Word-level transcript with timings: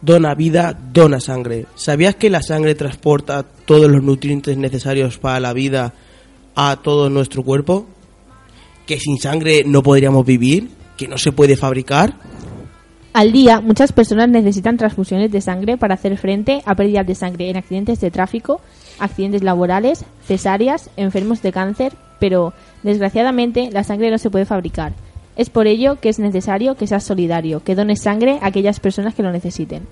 Dona 0.00 0.34
vida, 0.34 0.74
dona 0.92 1.20
sangre. 1.20 1.66
¿Sabías 1.74 2.14
que 2.14 2.30
la 2.30 2.40
sangre 2.40 2.74
transporta 2.74 3.42
todos 3.42 3.90
los 3.90 4.02
nutrientes 4.02 4.56
necesarios 4.56 5.18
para 5.18 5.40
la 5.40 5.52
vida 5.52 5.92
a 6.54 6.78
todo 6.82 7.10
nuestro 7.10 7.42
cuerpo? 7.42 7.86
¿Que 8.86 8.98
sin 8.98 9.18
sangre 9.18 9.62
no 9.66 9.82
podríamos 9.82 10.24
vivir? 10.24 10.70
¿Que 10.96 11.06
no 11.06 11.18
se 11.18 11.32
puede 11.32 11.54
fabricar? 11.54 12.14
Al 13.12 13.32
día, 13.32 13.60
muchas 13.60 13.92
personas 13.92 14.28
necesitan 14.28 14.76
transfusiones 14.76 15.30
de 15.32 15.40
sangre 15.40 15.76
para 15.76 15.94
hacer 15.94 16.16
frente 16.16 16.62
a 16.64 16.74
pérdidas 16.74 17.06
de 17.06 17.14
sangre 17.14 17.50
en 17.50 17.56
accidentes 17.56 18.00
de 18.00 18.10
tráfico, 18.10 18.60
accidentes 19.00 19.42
laborales, 19.42 20.04
cesáreas, 20.26 20.90
enfermos 20.96 21.42
de 21.42 21.52
cáncer, 21.52 21.92
pero 22.18 22.52
desgraciadamente 22.82 23.70
la 23.72 23.84
sangre 23.84 24.10
no 24.10 24.18
se 24.18 24.30
puede 24.30 24.46
fabricar. 24.46 24.92
Es 25.36 25.50
por 25.50 25.66
ello 25.66 25.96
que 26.00 26.08
es 26.08 26.18
necesario 26.18 26.74
que 26.74 26.86
seas 26.86 27.04
solidario, 27.04 27.62
que 27.64 27.74
dones 27.74 28.02
sangre 28.02 28.38
a 28.42 28.46
aquellas 28.48 28.80
personas 28.80 29.14
que 29.14 29.22
lo 29.22 29.32
necesiten. 29.32 29.86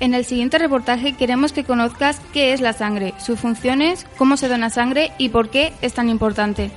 En 0.00 0.14
el 0.14 0.24
siguiente 0.24 0.58
reportaje 0.58 1.12
queremos 1.12 1.52
que 1.52 1.64
conozcas 1.64 2.20
qué 2.32 2.52
es 2.52 2.60
la 2.60 2.72
sangre, 2.72 3.12
sus 3.18 3.38
funciones, 3.38 4.06
cómo 4.16 4.36
se 4.38 4.48
dona 4.48 4.70
sangre 4.70 5.12
y 5.18 5.28
por 5.28 5.50
qué 5.50 5.72
es 5.82 5.92
tan 5.92 6.08
importante. 6.08 6.70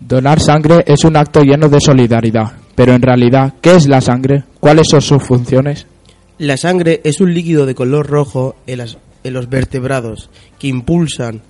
Donar 0.00 0.40
sangre 0.40 0.82
es 0.86 1.04
un 1.04 1.16
acto 1.16 1.40
lleno 1.42 1.68
de 1.68 1.80
solidaridad, 1.80 2.52
pero 2.74 2.92
en 2.92 3.02
realidad, 3.02 3.54
¿qué 3.60 3.76
es 3.76 3.86
la 3.88 4.00
sangre? 4.00 4.44
¿Cuáles 4.60 4.88
son 4.90 5.00
sus 5.00 5.22
funciones? 5.22 5.86
La 6.38 6.56
sangre 6.56 7.00
es 7.04 7.20
un 7.20 7.32
líquido 7.32 7.66
de 7.66 7.74
color 7.74 8.08
rojo 8.08 8.56
en, 8.66 8.78
las- 8.78 8.98
en 9.22 9.32
los 9.32 9.48
vertebrados 9.48 10.28
que 10.58 10.66
impulsan 10.68 11.42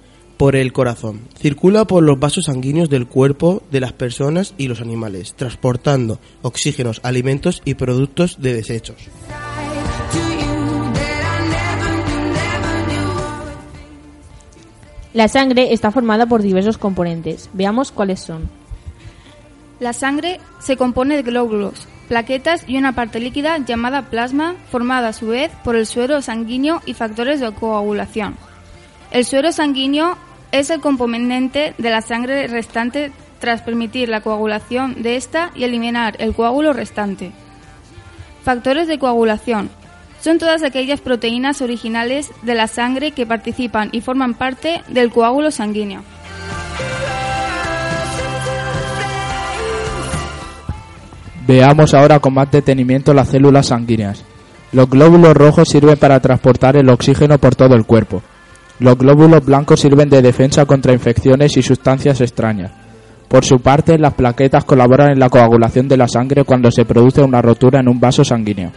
por 0.42 0.56
el 0.56 0.72
corazón. 0.72 1.20
Circula 1.38 1.84
por 1.84 2.02
los 2.02 2.18
vasos 2.18 2.46
sanguíneos 2.46 2.90
del 2.90 3.06
cuerpo 3.06 3.62
de 3.70 3.78
las 3.78 3.92
personas 3.92 4.54
y 4.58 4.66
los 4.66 4.80
animales, 4.80 5.34
transportando 5.34 6.18
oxígenos, 6.42 6.98
alimentos 7.04 7.62
y 7.64 7.74
productos 7.74 8.42
de 8.42 8.52
desechos. 8.52 8.96
La 15.14 15.28
sangre 15.28 15.72
está 15.72 15.92
formada 15.92 16.26
por 16.26 16.42
diversos 16.42 16.76
componentes. 16.76 17.48
Veamos 17.52 17.92
cuáles 17.92 18.18
son. 18.18 18.50
La 19.78 19.92
sangre 19.92 20.40
se 20.58 20.76
compone 20.76 21.14
de 21.14 21.22
glóbulos, 21.22 21.86
plaquetas 22.08 22.64
y 22.66 22.78
una 22.78 22.96
parte 22.96 23.20
líquida 23.20 23.58
llamada 23.58 24.10
plasma, 24.10 24.56
formada 24.72 25.10
a 25.10 25.12
su 25.12 25.28
vez 25.28 25.52
por 25.62 25.76
el 25.76 25.86
suero 25.86 26.20
sanguíneo 26.20 26.82
y 26.84 26.94
factores 26.94 27.38
de 27.38 27.52
coagulación. 27.52 28.34
El 29.12 29.24
suero 29.24 29.52
sanguíneo 29.52 30.16
es 30.52 30.70
el 30.70 30.80
componente 30.80 31.74
de 31.78 31.90
la 31.90 32.02
sangre 32.02 32.46
restante 32.46 33.10
tras 33.40 33.62
permitir 33.62 34.08
la 34.08 34.20
coagulación 34.20 35.02
de 35.02 35.16
esta 35.16 35.50
y 35.56 35.64
eliminar 35.64 36.14
el 36.18 36.34
coágulo 36.34 36.72
restante. 36.72 37.32
Factores 38.44 38.86
de 38.86 38.98
coagulación 38.98 39.70
son 40.20 40.38
todas 40.38 40.62
aquellas 40.62 41.00
proteínas 41.00 41.62
originales 41.62 42.30
de 42.42 42.54
la 42.54 42.68
sangre 42.68 43.10
que 43.10 43.26
participan 43.26 43.88
y 43.90 44.02
forman 44.02 44.34
parte 44.34 44.82
del 44.88 45.10
coágulo 45.10 45.50
sanguíneo. 45.50 46.02
Veamos 51.46 51.92
ahora 51.92 52.20
con 52.20 52.34
más 52.34 52.50
detenimiento 52.52 53.12
las 53.12 53.30
células 53.30 53.66
sanguíneas. 53.66 54.24
Los 54.70 54.88
glóbulos 54.88 55.34
rojos 55.34 55.68
sirven 55.68 55.96
para 55.96 56.20
transportar 56.20 56.76
el 56.76 56.88
oxígeno 56.88 57.38
por 57.38 57.56
todo 57.56 57.74
el 57.74 57.84
cuerpo. 57.84 58.22
Los 58.82 58.98
glóbulos 58.98 59.44
blancos 59.44 59.78
sirven 59.78 60.10
de 60.10 60.20
defensa 60.20 60.66
contra 60.66 60.92
infecciones 60.92 61.56
y 61.56 61.62
sustancias 61.62 62.20
extrañas. 62.20 62.72
Por 63.28 63.44
su 63.44 63.60
parte, 63.60 63.96
las 63.96 64.14
plaquetas 64.14 64.64
colaboran 64.64 65.12
en 65.12 65.20
la 65.20 65.30
coagulación 65.30 65.86
de 65.86 65.96
la 65.96 66.08
sangre 66.08 66.42
cuando 66.42 66.68
se 66.72 66.84
produce 66.84 67.22
una 67.22 67.40
rotura 67.40 67.78
en 67.78 67.88
un 67.88 68.00
vaso 68.00 68.24
sanguíneo. 68.24 68.72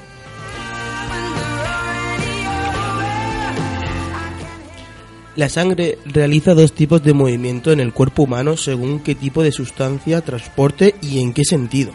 La 5.35 5.49
sangre 5.49 5.97
realiza 6.05 6.53
dos 6.53 6.73
tipos 6.73 7.01
de 7.01 7.15
movimiento 7.15 7.71
en 7.71 7.79
el 7.79 7.91
cuerpo 7.91 8.23
humano 8.23 8.57
según 8.57 8.99
qué 8.99 9.15
tipo 9.15 9.41
de 9.41 9.51
sustancia 9.51 10.21
transporte 10.21 10.93
y 11.01 11.19
en 11.19 11.33
qué 11.33 11.43
sentido. 11.43 11.93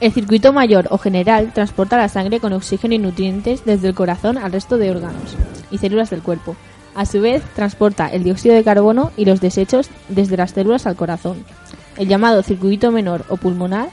El 0.00 0.12
circuito 0.12 0.52
mayor 0.52 0.88
o 0.90 0.98
general 0.98 1.52
transporta 1.54 1.96
la 1.96 2.08
sangre 2.08 2.40
con 2.40 2.52
oxígeno 2.52 2.94
y 2.94 2.98
nutrientes 2.98 3.64
desde 3.64 3.86
el 3.86 3.94
corazón 3.94 4.36
al 4.36 4.50
resto 4.50 4.78
de 4.78 4.90
órganos 4.90 5.36
y 5.70 5.78
células 5.78 6.10
del 6.10 6.20
cuerpo. 6.20 6.56
A 6.94 7.06
su 7.06 7.20
vez, 7.20 7.42
transporta 7.54 8.08
el 8.08 8.22
dióxido 8.22 8.54
de 8.54 8.62
carbono 8.62 9.10
y 9.16 9.24
los 9.24 9.40
desechos 9.40 9.90
desde 10.08 10.36
las 10.36 10.52
células 10.52 10.86
al 10.86 10.94
corazón. 10.94 11.44
El 11.96 12.08
llamado 12.08 12.42
circuito 12.42 12.92
menor 12.92 13.24
o 13.28 13.36
pulmonar 13.36 13.88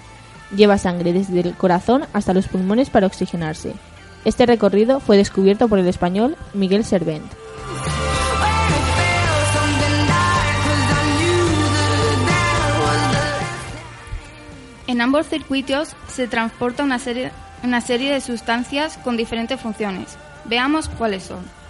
lleva 0.56 0.78
sangre 0.78 1.14
desde 1.14 1.40
el 1.40 1.56
corazón 1.56 2.06
hasta 2.14 2.34
los 2.34 2.48
pulmones 2.48 2.90
para 2.90 3.08
oxigenarse. 3.08 3.74
Este 4.24 4.46
recorrido 4.46 5.00
fue 5.00 5.18
descubierto 5.18 5.68
por 5.68 5.80
el 5.80 5.88
español 5.88 6.36
Miguel 6.54 6.86
Servent. 6.86 7.26
En 14.86 15.02
ambos 15.02 15.28
circuitos 15.28 15.96
se 16.08 16.28
transporta 16.28 16.84
una 16.84 17.00
serie, 17.00 17.32
una 17.64 17.82
serie 17.82 18.14
de 18.14 18.22
sustancias 18.22 18.98
con 18.98 19.18
diferentes 19.18 19.60
funciones. 19.60 20.18
Veamos 20.46 20.90
cuáles 20.90 21.24
son. 21.24 21.61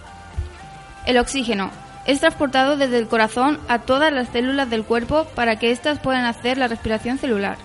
El 1.06 1.18
oxígeno 1.18 1.70
es 2.06 2.20
transportado 2.20 2.76
desde 2.76 2.98
el 2.98 3.08
corazón 3.08 3.58
a 3.68 3.80
todas 3.80 4.12
las 4.12 4.28
células 4.28 4.70
del 4.70 4.84
cuerpo 4.84 5.26
para 5.34 5.56
que 5.56 5.70
éstas 5.70 5.98
puedan 5.98 6.24
hacer 6.24 6.58
la 6.58 6.68
respiración 6.68 7.18
celular. 7.18 7.56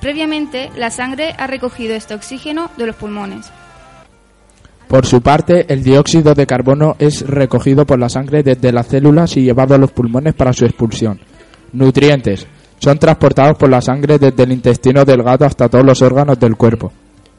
Previamente, 0.00 0.70
la 0.76 0.90
sangre 0.90 1.34
ha 1.38 1.46
recogido 1.46 1.94
este 1.94 2.14
oxígeno 2.14 2.70
de 2.76 2.86
los 2.86 2.96
pulmones. 2.96 3.50
Por 4.86 5.04
su 5.04 5.20
parte, 5.20 5.66
el 5.68 5.82
dióxido 5.82 6.34
de 6.34 6.46
carbono 6.46 6.96
es 6.98 7.26
recogido 7.26 7.84
por 7.84 7.98
la 7.98 8.08
sangre 8.08 8.42
desde 8.42 8.72
las 8.72 8.86
células 8.86 9.36
y 9.36 9.42
llevado 9.42 9.74
a 9.74 9.78
los 9.78 9.90
pulmones 9.90 10.34
para 10.34 10.52
su 10.52 10.64
expulsión. 10.64 11.20
Nutrientes. 11.72 12.46
Son 12.78 12.96
transportados 12.98 13.58
por 13.58 13.68
la 13.68 13.82
sangre 13.82 14.18
desde 14.18 14.44
el 14.44 14.52
intestino 14.52 15.04
delgado 15.04 15.44
hasta 15.44 15.68
todos 15.68 15.84
los 15.84 16.00
órganos 16.00 16.38
del 16.38 16.56
cuerpo. 16.56 16.92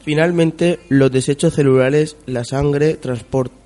Finalmente, 0.03 0.79
los 0.89 1.11
desechos 1.11 1.53
celulares, 1.53 2.17
la 2.25 2.43
sangre 2.43 2.95
transporta 2.95 3.58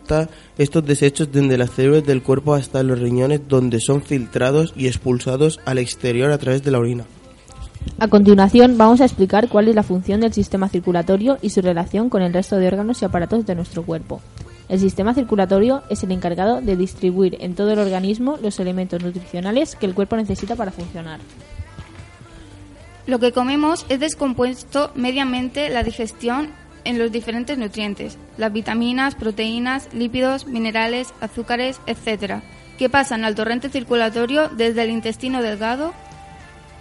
estos 0.58 0.86
desechos 0.86 1.32
desde 1.32 1.58
las 1.58 1.72
células 1.72 2.06
del 2.06 2.22
cuerpo 2.22 2.54
hasta 2.54 2.84
los 2.84 3.00
riñones 3.00 3.42
donde 3.48 3.80
son 3.80 4.02
filtrados 4.02 4.74
y 4.76 4.88
expulsados 4.88 5.60
al 5.66 5.78
exterior 5.78 6.32
a 6.32 6.38
través 6.38 6.64
de 6.64 6.72
la 6.72 6.80
orina. 6.80 7.06
A 8.00 8.08
continuación 8.08 8.78
vamos 8.78 9.02
a 9.02 9.06
explicar 9.06 9.50
cuál 9.50 9.68
es 9.68 9.76
la 9.76 9.84
función 9.84 10.22
del 10.22 10.34
sistema 10.34 10.70
circulatorio 10.70 11.38
y 11.42 11.50
su 11.50 11.62
relación 11.62 12.10
con 12.10 12.22
el 12.22 12.34
resto 12.34 12.58
de 12.58 12.68
órganos 12.68 13.02
y 13.02 13.06
aparatos 13.06 13.46
de 13.46 13.56
nuestro 13.56 13.84
cuerpo. 13.84 14.22
El 14.70 14.80
sistema 14.80 15.14
circulatorio 15.14 15.84
es 15.90 16.04
el 16.04 16.12
encargado 16.12 16.62
de 16.62 16.76
distribuir 16.78 17.38
en 17.42 17.56
todo 17.56 17.72
el 17.72 17.80
organismo 17.80 18.38
los 18.42 18.60
elementos 18.60 19.04
nutricionales 19.04 19.76
que 19.76 19.86
el 19.86 19.94
cuerpo 19.94 20.16
necesita 20.16 20.56
para 20.56 20.72
funcionar. 20.72 21.20
Lo 23.06 23.20
que 23.20 23.34
comemos 23.34 23.86
es 23.90 24.00
descompuesto 24.00 24.92
mediamente 24.96 25.70
la 25.70 25.84
digestión 25.84 26.48
en 26.86 27.00
los 27.00 27.12
diferentes 27.12 27.58
nutrientes, 27.58 28.18
las 28.38 28.52
vitaminas, 28.52 29.16
proteínas, 29.16 29.90
lípidos, 29.94 30.48
minerales, 30.48 31.14
azúcares, 31.22 31.80
etc., 31.88 32.42
que 32.78 32.90
pasan 32.90 33.24
al 33.24 33.36
torrente 33.36 33.70
circulatorio 33.70 34.50
desde 34.50 34.84
el 34.84 34.90
intestino 34.90 35.42
delgado 35.42 35.94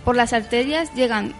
por 0.04 0.16
las 0.16 0.32
arterias 0.32 0.92
llegan 0.94 1.32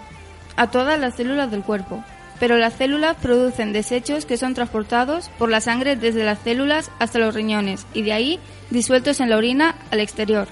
a 0.56 0.70
todas 0.70 1.00
las 1.00 1.16
células 1.16 1.50
del 1.50 1.62
cuerpo, 1.62 2.04
pero 2.38 2.56
las 2.56 2.74
células 2.74 3.16
producen 3.16 3.72
desechos 3.72 4.26
que 4.26 4.36
son 4.36 4.54
transportados 4.54 5.30
por 5.38 5.50
la 5.50 5.60
sangre 5.60 5.96
desde 5.96 6.24
las 6.24 6.38
células 6.40 6.90
hasta 6.98 7.18
los 7.18 7.34
riñones 7.34 7.86
y 7.94 8.02
de 8.02 8.12
ahí 8.12 8.40
disueltos 8.70 9.20
en 9.20 9.30
la 9.30 9.36
orina 9.36 9.74
al 9.90 10.00
exterior. 10.00 10.48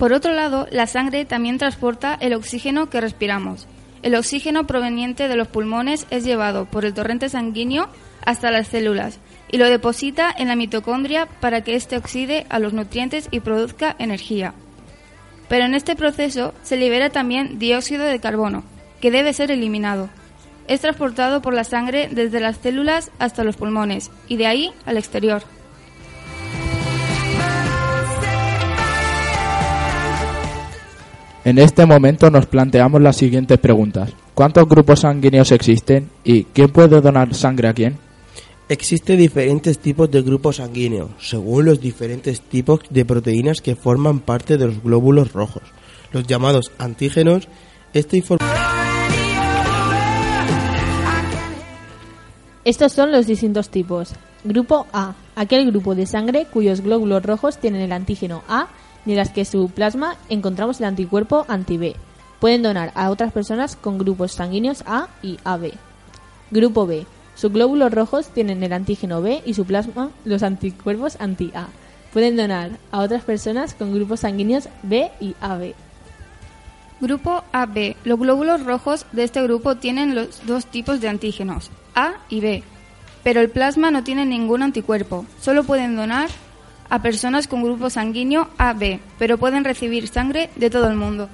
Por 0.00 0.14
otro 0.14 0.32
lado, 0.32 0.66
la 0.70 0.86
sangre 0.86 1.26
también 1.26 1.58
transporta 1.58 2.16
el 2.22 2.32
oxígeno 2.32 2.88
que 2.88 3.02
respiramos. 3.02 3.68
El 4.02 4.14
oxígeno 4.14 4.66
proveniente 4.66 5.28
de 5.28 5.36
los 5.36 5.46
pulmones 5.46 6.06
es 6.08 6.24
llevado 6.24 6.64
por 6.64 6.86
el 6.86 6.94
torrente 6.94 7.28
sanguíneo 7.28 7.86
hasta 8.24 8.50
las 8.50 8.68
células 8.68 9.18
y 9.52 9.58
lo 9.58 9.66
deposita 9.66 10.34
en 10.34 10.48
la 10.48 10.56
mitocondria 10.56 11.26
para 11.26 11.60
que 11.60 11.74
éste 11.74 11.98
oxide 11.98 12.46
a 12.48 12.58
los 12.58 12.72
nutrientes 12.72 13.28
y 13.30 13.40
produzca 13.40 13.94
energía. 13.98 14.54
pero 15.50 15.66
en 15.66 15.74
este 15.74 15.96
proceso 15.96 16.54
se 16.62 16.78
libera 16.78 17.10
también 17.10 17.58
dióxido 17.58 18.06
de 18.06 18.20
carbono, 18.20 18.64
que 19.02 19.10
debe 19.10 19.34
ser 19.34 19.50
eliminado. 19.50 20.08
Es 20.66 20.80
transportado 20.80 21.42
por 21.42 21.52
la 21.52 21.64
sangre 21.64 22.08
desde 22.10 22.40
las 22.40 22.56
células 22.56 23.10
hasta 23.18 23.44
los 23.44 23.56
pulmones 23.56 24.10
y 24.28 24.38
de 24.38 24.46
ahí 24.46 24.72
al 24.86 24.96
exterior. 24.96 25.42
En 31.42 31.58
este 31.58 31.86
momento 31.86 32.30
nos 32.30 32.44
planteamos 32.44 33.00
las 33.00 33.16
siguientes 33.16 33.58
preguntas. 33.58 34.12
¿Cuántos 34.34 34.68
grupos 34.68 35.00
sanguíneos 35.00 35.52
existen 35.52 36.10
y 36.22 36.44
quién 36.44 36.68
puede 36.68 37.00
donar 37.00 37.34
sangre 37.34 37.68
a 37.68 37.72
quién? 37.72 37.96
Existen 38.68 39.16
diferentes 39.16 39.78
tipos 39.78 40.10
de 40.10 40.20
grupos 40.20 40.56
sanguíneos, 40.56 41.10
según 41.18 41.64
los 41.64 41.80
diferentes 41.80 42.42
tipos 42.42 42.80
de 42.90 43.06
proteínas 43.06 43.62
que 43.62 43.74
forman 43.74 44.20
parte 44.20 44.58
de 44.58 44.66
los 44.66 44.82
glóbulos 44.82 45.32
rojos, 45.32 45.62
los 46.12 46.26
llamados 46.26 46.72
antígenos. 46.78 47.48
Esta 47.94 48.18
información 48.18 48.58
Estos 52.64 52.92
son 52.92 53.12
los 53.12 53.26
distintos 53.26 53.70
tipos. 53.70 54.12
Grupo 54.44 54.86
A, 54.92 55.14
aquel 55.36 55.70
grupo 55.70 55.94
de 55.94 56.04
sangre 56.04 56.46
cuyos 56.52 56.82
glóbulos 56.82 57.22
rojos 57.22 57.56
tienen 57.56 57.80
el 57.80 57.92
antígeno 57.92 58.42
A 58.46 58.68
en 59.06 59.16
las 59.16 59.30
que 59.30 59.44
su 59.44 59.70
plasma 59.70 60.16
encontramos 60.28 60.80
el 60.80 60.86
anticuerpo 60.86 61.44
anti-B. 61.48 61.96
Pueden 62.40 62.62
donar 62.62 62.92
a 62.94 63.10
otras 63.10 63.32
personas 63.32 63.76
con 63.76 63.98
grupos 63.98 64.32
sanguíneos 64.32 64.82
A 64.86 65.08
y 65.22 65.38
AB. 65.44 65.72
Grupo 66.50 66.86
B, 66.86 67.06
sus 67.34 67.52
glóbulos 67.52 67.92
rojos 67.92 68.28
tienen 68.28 68.62
el 68.62 68.72
antígeno 68.72 69.22
B 69.22 69.42
y 69.44 69.54
su 69.54 69.64
plasma 69.64 70.10
los 70.24 70.42
anticuerpos 70.42 71.16
anti-A. 71.20 71.68
Pueden 72.12 72.36
donar 72.36 72.72
a 72.90 73.00
otras 73.00 73.22
personas 73.22 73.74
con 73.74 73.94
grupos 73.94 74.20
sanguíneos 74.20 74.68
B 74.82 75.10
y 75.20 75.34
AB. 75.40 75.74
Grupo 77.00 77.44
AB. 77.52 77.96
Los 78.04 78.18
glóbulos 78.18 78.64
rojos 78.64 79.06
de 79.12 79.24
este 79.24 79.42
grupo 79.42 79.76
tienen 79.76 80.14
los 80.14 80.44
dos 80.46 80.66
tipos 80.66 81.00
de 81.00 81.08
antígenos, 81.08 81.70
A 81.94 82.14
y 82.28 82.40
B, 82.40 82.62
pero 83.22 83.40
el 83.40 83.48
plasma 83.48 83.90
no 83.90 84.04
tiene 84.04 84.26
ningún 84.26 84.62
anticuerpo. 84.62 85.24
Solo 85.40 85.64
pueden 85.64 85.96
donar 85.96 86.28
a 86.90 87.00
personas 87.00 87.46
con 87.48 87.62
grupo 87.62 87.88
sanguíneo 87.88 88.48
AB, 88.58 88.98
pero 89.18 89.38
pueden 89.38 89.64
recibir 89.64 90.08
sangre 90.08 90.50
de 90.56 90.68
todo 90.70 90.88
el 90.88 90.96
mundo. 90.96 91.28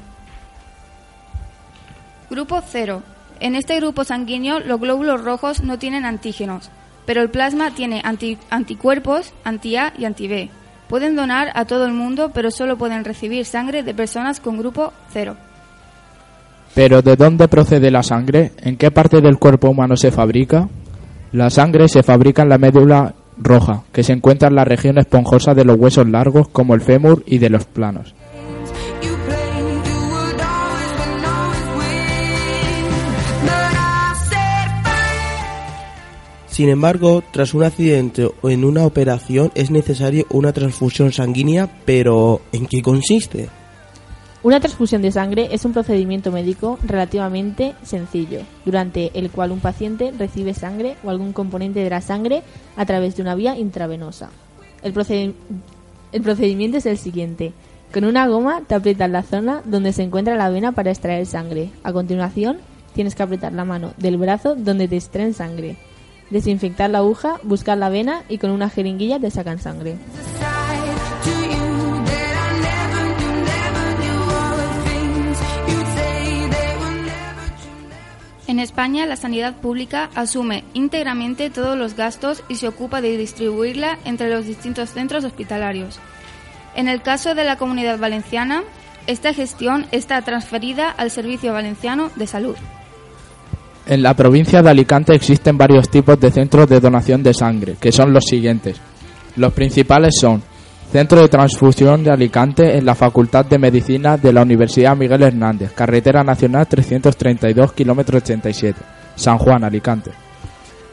Grupo 2.31 2.61
0. 2.67 3.03
En 3.41 3.55
este 3.55 3.77
grupo 3.77 4.05
sanguíneo 4.05 4.61
los 4.61 4.81
glóbulos 4.81 5.23
rojos 5.23 5.63
no 5.63 5.79
tienen 5.79 6.05
antígenos, 6.05 6.71
pero 7.05 7.23
el 7.23 7.31
plasma 7.31 7.71
tiene 7.71 8.01
anti- 8.05 8.39
anticuerpos 8.51 9.33
anti-A 9.45 9.93
y 9.99 10.05
anti-B. 10.05 10.51
Pueden 10.89 11.17
donar 11.17 11.51
a 11.55 11.65
todo 11.65 11.85
el 11.87 11.93
mundo, 11.93 12.31
pero 12.33 12.51
solo 12.51 12.77
pueden 12.77 13.05
recibir 13.05 13.45
sangre 13.45 13.83
de 13.83 13.95
personas 13.95 14.41
con 14.41 14.59
grupo 14.59 14.93
0. 15.13 15.37
¿Pero 16.75 17.03
de 17.03 17.17
dónde 17.17 17.49
procede 17.49 17.91
la 17.91 18.03
sangre? 18.03 18.53
¿En 18.59 18.77
qué 18.77 18.91
parte 18.91 19.21
del 19.21 19.39
cuerpo 19.39 19.69
humano 19.71 19.97
se 19.97 20.11
fabrica? 20.11 20.69
La 21.33 21.51
sangre 21.51 21.89
se 21.89 22.03
fabrica 22.03 22.43
en 22.43 22.49
la 22.51 22.59
médula 22.59 23.15
roja, 23.39 23.85
que 23.93 24.03
se 24.03 24.13
encuentra 24.13 24.49
en 24.49 24.55
la 24.55 24.65
región 24.65 24.99
esponjosa 24.99 25.55
de 25.55 25.65
los 25.65 25.79
huesos 25.79 26.09
largos 26.09 26.49
como 26.49 26.75
el 26.75 26.81
fémur 26.81 27.23
y 27.27 27.39
de 27.39 27.51
los 27.51 27.65
planos. 27.65 28.15
Sin 36.57 36.71
embargo, 36.71 37.23
tras 37.33 37.53
un 37.53 37.65
accidente 37.65 38.31
o 38.41 38.49
en 38.49 38.65
una 38.65 38.87
operación 38.87 39.53
es 39.55 39.71
necesario 39.71 40.25
una 40.31 40.55
transfusión 40.55 41.13
sanguínea, 41.13 41.69
pero 41.85 42.41
¿en 42.51 42.65
qué 42.65 42.81
consiste? 42.81 43.51
Una 44.43 44.61
transfusión 44.61 45.03
de 45.03 45.11
sangre 45.11 45.49
es 45.51 45.65
un 45.65 45.73
procedimiento 45.73 46.31
médico 46.31 46.79
relativamente 46.85 47.75
sencillo, 47.83 48.41
durante 48.65 49.11
el 49.19 49.31
cual 49.31 49.51
un 49.51 49.61
paciente 49.61 50.13
recibe 50.17 50.55
sangre 50.55 50.97
o 51.03 51.11
algún 51.11 51.33
componente 51.33 51.81
de 51.81 51.91
la 51.91 52.01
sangre 52.01 52.43
a 52.77 52.87
través 52.87 53.17
de 53.17 53.23
una 53.23 53.35
vía 53.35 53.59
intravenosa. 53.59 54.31
El, 54.83 54.95
procedi- 54.95 55.35
el 56.13 56.23
procedimiento 56.23 56.77
es 56.77 56.87
el 56.87 56.99
siguiente. 56.99 57.55
Con 57.93 58.05
una 58.05 58.29
goma 58.29 58.63
te 58.67 58.75
aprietas 58.77 59.11
la 59.11 59.23
zona 59.23 59.63
donde 59.65 59.93
se 59.93 60.03
encuentra 60.05 60.37
la 60.37 60.51
vena 60.51 60.73
para 60.73 60.91
extraer 60.91 61.27
sangre. 61.27 61.71
A 61.83 61.93
continuación, 61.93 62.59
tienes 62.95 63.15
que 63.15 63.23
apretar 63.25 63.53
la 63.53 63.65
mano 63.65 63.95
del 63.97 64.17
brazo 64.17 64.55
donde 64.55 64.87
te 64.87 64.97
extraen 64.97 65.35
sangre. 65.35 65.77
Desinfectar 66.31 66.91
la 66.91 66.99
aguja, 66.99 67.41
buscar 67.43 67.79
la 67.79 67.89
vena 67.89 68.23
y 68.29 68.39
con 68.39 68.51
una 68.51 68.69
jeringuilla 68.71 69.19
te 69.19 69.31
sacan 69.31 69.59
sangre. 69.59 69.97
En 78.57 78.61
España, 78.61 79.05
la 79.05 79.17
sanidad 79.17 79.57
pública 79.57 80.09
asume 80.15 80.65
íntegramente 80.73 81.51
todos 81.51 81.77
los 81.77 81.95
gastos 81.95 82.43
y 82.49 82.55
se 82.55 82.67
ocupa 82.67 83.03
de 83.03 83.19
distribuirla 83.19 83.99
entre 84.07 84.31
los 84.31 84.47
distintos 84.47 84.89
centros 84.89 85.25
hospitalarios. 85.25 85.99
En 86.75 86.89
el 86.89 87.03
caso 87.03 87.35
de 87.35 87.45
la 87.45 87.57
Comunidad 87.57 87.99
Valenciana, 87.99 88.63
esta 89.07 89.35
gestión 89.35 89.85
está 89.93 90.23
transferida 90.23 90.89
al 90.89 91.11
Servicio 91.11 91.53
Valenciano 91.53 92.11
de 92.17 92.27
Salud. 92.27 92.57
En 93.85 94.03
la 94.03 94.15
provincia 94.15 94.63
de 94.63 94.71
Alicante 94.71 95.15
existen 95.15 95.59
varios 95.59 95.91
tipos 95.91 96.19
de 96.19 96.31
centros 96.31 96.67
de 96.67 96.81
donación 96.81 97.23
de 97.23 97.35
sangre, 97.35 97.77
que 97.79 97.93
son 97.93 98.15
los 98.15 98.25
siguientes. 98.25 98.81
Los 99.37 99.53
principales 99.53 100.15
son 100.19 100.43
Centro 100.97 101.21
de 101.21 101.29
Transfusión 101.29 102.03
de 102.03 102.11
Alicante 102.11 102.79
en 102.79 102.87
la 102.87 102.95
Facultad 102.95 103.45
de 103.45 103.59
Medicina 103.59 104.17
de 104.17 104.33
la 104.33 104.41
Universidad 104.41 104.97
Miguel 104.97 105.25
Hernández, 105.25 105.73
Carretera 105.75 106.25
Nacional 106.25 106.67
332, 106.67 107.75
kilómetro 107.75 108.17
87, 108.17 108.81
San 109.15 109.37
Juan, 109.37 109.63
Alicante. 109.63 110.13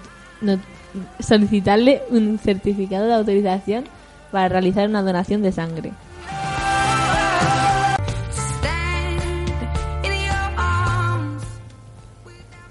solicitarle 1.20 2.02
un 2.10 2.40
certificado 2.40 3.06
de 3.06 3.14
autorización 3.14 3.84
para 4.32 4.50
realizar 4.50 4.90
una 4.90 5.04
donación 5.04 5.44
de 5.44 5.52
sangre. 5.52 5.92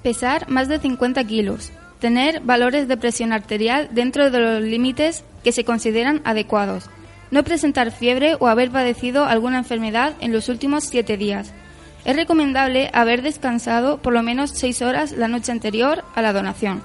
Pesar 0.02 0.49
más 0.49 0.68
de 0.68 0.80
50 0.80 1.23
kilos. 1.25 1.71
Tener 2.00 2.40
valores 2.40 2.88
de 2.88 2.97
presión 2.97 3.32
arterial 3.32 3.88
dentro 3.92 4.30
de 4.30 4.40
los 4.40 4.62
límites 4.62 5.25
que 5.44 5.52
se 5.52 5.64
consideran 5.64 6.21
adecuados. 6.25 6.90
No 7.30 7.44
presentar 7.44 7.92
fiebre 7.92 8.37
o 8.40 8.49
haber 8.49 8.71
padecido 8.71 9.25
alguna 9.25 9.59
enfermedad 9.59 10.14
en 10.21 10.32
los 10.32 10.49
últimos 10.49 10.85
7 10.85 11.16
días. 11.16 11.52
Es 12.04 12.16
recomendable 12.16 12.90
haber 12.92 13.23
descansado 13.23 13.99
por 13.99 14.12
lo 14.12 14.25
menos 14.25 14.50
6 14.50 14.82
horas 14.82 15.12
la 15.12 15.28
noche 15.28 15.52
anterior 15.52 16.02
a 16.16 16.23
la 16.23 16.32
donación. 16.32 16.82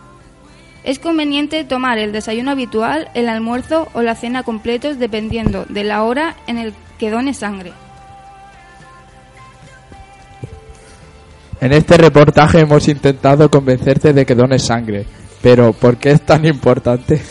Es 0.83 0.99
conveniente 0.99 1.63
tomar 1.63 1.97
el 1.97 2.11
desayuno 2.11 2.51
habitual, 2.51 3.09
el 3.15 3.27
almuerzo 3.27 3.87
o 3.93 4.03
la 4.03 4.15
cena 4.15 4.43
completos 4.43 4.99
dependiendo 4.99 5.65
de 5.67 5.83
la 5.83 6.03
hora 6.03 6.35
en 6.45 6.59
el 6.59 6.73
que 6.99 7.09
done 7.09 7.33
sangre. 7.33 7.73
En 11.59 11.73
este 11.73 11.97
reportaje 11.97 12.59
hemos 12.59 12.87
intentado 12.87 13.49
convencerte 13.49 14.13
de 14.13 14.25
que 14.25 14.35
dones 14.35 14.63
sangre, 14.63 15.05
pero 15.41 15.73
¿por 15.73 15.97
qué 15.97 16.11
es 16.11 16.21
tan 16.21 16.45
importante? 16.45 17.21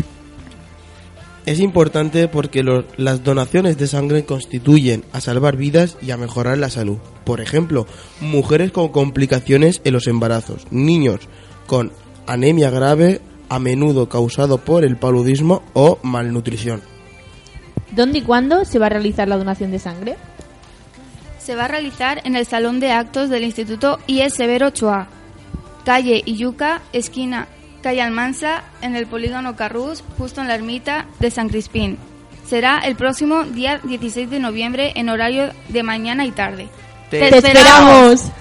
Es 1.46 1.60
importante 1.60 2.26
porque 2.26 2.64
los- 2.64 2.84
las 2.96 3.22
donaciones 3.22 3.78
de 3.78 3.86
sangre 3.86 4.24
constituyen 4.24 5.04
a 5.12 5.20
salvar 5.20 5.56
vidas 5.56 5.96
y 6.02 6.10
a 6.10 6.16
mejorar 6.16 6.58
la 6.58 6.70
salud. 6.70 6.98
Por 7.24 7.40
ejemplo, 7.40 7.86
mujeres 8.20 8.72
con 8.72 8.88
complicaciones 8.88 9.80
en 9.84 9.92
los 9.92 10.08
embarazos, 10.08 10.66
niños 10.72 11.20
con 11.68 11.92
anemia 12.26 12.70
grave, 12.70 13.20
a 13.48 13.60
menudo 13.60 14.08
causado 14.08 14.58
por 14.58 14.84
el 14.84 14.96
paludismo 14.96 15.62
o 15.72 16.00
malnutrición. 16.02 16.82
¿Dónde 17.92 18.18
y 18.18 18.22
cuándo 18.22 18.64
se 18.64 18.80
va 18.80 18.86
a 18.86 18.88
realizar 18.88 19.28
la 19.28 19.36
donación 19.36 19.70
de 19.70 19.78
sangre? 19.78 20.16
Se 21.46 21.54
va 21.54 21.66
a 21.66 21.68
realizar 21.68 22.22
en 22.24 22.34
el 22.34 22.44
Salón 22.44 22.80
de 22.80 22.90
Actos 22.90 23.30
del 23.30 23.44
Instituto 23.44 24.00
IES 24.08 24.34
Severo 24.34 24.66
Ochoa, 24.66 25.06
calle 25.84 26.20
Illuca, 26.26 26.82
esquina 26.92 27.46
calle 27.84 28.02
Almansa, 28.02 28.64
en 28.82 28.96
el 28.96 29.06
polígono 29.06 29.54
Carrús, 29.54 30.02
justo 30.18 30.40
en 30.40 30.48
la 30.48 30.56
ermita 30.56 31.06
de 31.20 31.30
San 31.30 31.48
Crispín. 31.48 31.98
Será 32.44 32.80
el 32.80 32.96
próximo 32.96 33.44
día 33.44 33.78
16 33.84 34.28
de 34.28 34.40
noviembre 34.40 34.92
en 34.96 35.08
horario 35.08 35.52
de 35.68 35.84
mañana 35.84 36.24
y 36.24 36.32
tarde. 36.32 36.68
Te 37.10 37.30
¡Te 37.30 37.36
esperamos! 37.36 38.32